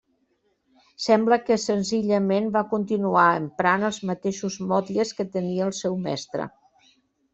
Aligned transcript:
Sembla 1.07 1.37
que 1.49 1.57
senzillament 1.63 2.49
va 2.57 2.65
continuar 2.73 3.27
emprant 3.43 3.85
els 3.91 4.01
mateixos 4.13 4.59
motlles 4.73 5.13
que 5.19 5.27
tenia 5.37 5.69
del 5.69 5.77
seu 5.83 6.01
mestre. 6.11 6.53